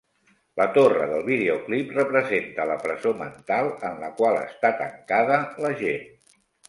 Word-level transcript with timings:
La 0.59 0.65
torre 0.77 1.03
del 1.09 1.25
videoclip 1.27 1.91
representa 1.97 2.65
la 2.71 2.77
presó 2.85 3.13
mental 3.19 3.69
en 3.91 4.01
la 4.05 4.09
qual 4.23 4.39
està 4.47 4.73
tancada 4.81 5.39
la 5.67 5.77
gent. 5.85 6.09